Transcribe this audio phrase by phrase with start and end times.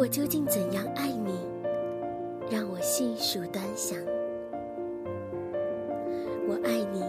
[0.00, 1.38] 我究竟怎样爱你？
[2.50, 3.98] 让我细数端详。
[6.48, 7.04] 我爱你，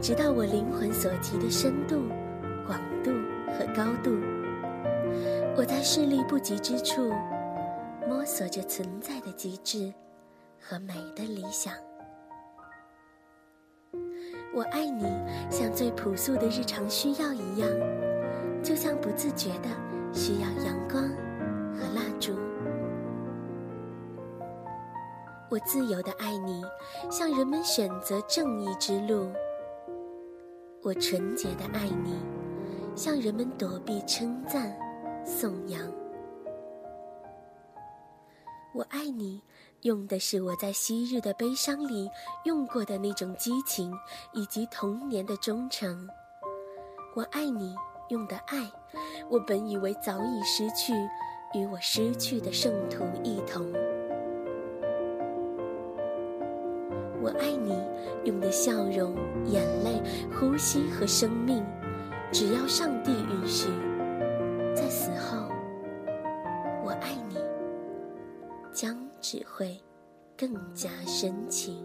[0.00, 2.04] 直到我灵魂所及的深度、
[2.64, 3.10] 广度
[3.48, 4.16] 和高度。
[5.56, 7.12] 我在视力不及之处，
[8.08, 9.92] 摸索着存在的极致
[10.60, 11.74] 和美的理想。
[14.54, 15.04] 我爱你，
[15.50, 17.68] 像最朴素的日常需要一样，
[18.62, 19.68] 就像不自觉的
[20.12, 21.10] 需要阳光
[25.50, 26.64] 我自由的爱你，
[27.10, 29.28] 像人们选择正义之路。
[30.80, 32.14] 我纯洁的爱你，
[32.94, 34.72] 像人们躲避称赞、
[35.24, 35.82] 颂扬。
[38.72, 39.42] 我爱你。
[39.84, 42.06] 用的是我在昔日的悲伤里
[42.44, 43.90] 用过的那种激情，
[44.34, 46.06] 以及童年的忠诚。
[47.16, 47.74] 我爱你
[48.10, 48.70] 用的爱，
[49.30, 50.92] 我本以为早已失去，
[51.54, 53.39] 与我失去的圣徒一
[57.22, 57.76] 我爱你
[58.24, 59.14] 用的笑容、
[59.46, 61.64] 眼泪、呼吸和生命，
[62.32, 63.68] 只要上帝允许，
[64.74, 65.48] 在死后，
[66.84, 67.36] 我爱你。
[68.72, 69.76] 将只会
[70.38, 71.84] 更加深情。